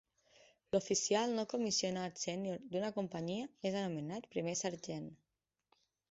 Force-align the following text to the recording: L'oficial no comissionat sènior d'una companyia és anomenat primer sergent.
L'oficial 0.75 1.33
no 1.39 1.43
comissionat 1.49 2.21
sènior 2.23 2.63
d'una 2.71 2.89
companyia 2.95 3.51
és 3.71 3.77
anomenat 3.81 4.25
primer 4.37 4.55
sergent. 4.63 5.05